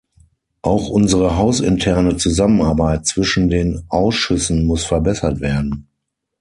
Auch 0.63 0.89
unsere 0.89 1.37
hausinterne 1.37 2.17
Zusammenarbeit 2.17 3.05
zwischen 3.05 3.51
den 3.51 3.83
Ausschüssen 3.89 4.65
muss 4.65 4.83
verbessert 4.83 5.41
werden. 5.41 5.89